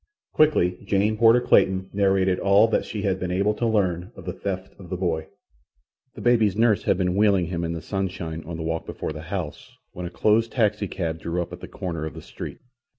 [0.33, 4.33] Quickly Jane Porter Clayton narrated all that she had been able to learn of the
[4.33, 5.27] theft of the boy.
[6.15, 9.21] The baby's nurse had been wheeling him in the sunshine on the walk before the
[9.21, 12.57] house when a closed taxicab drew up at the corner of the street.